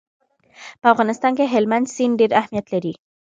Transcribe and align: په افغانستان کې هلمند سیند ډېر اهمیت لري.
په 0.81 0.87
افغانستان 0.93 1.31
کې 1.37 1.51
هلمند 1.53 1.85
سیند 1.95 2.15
ډېر 2.19 2.31
اهمیت 2.41 2.67
لري. 2.73 2.93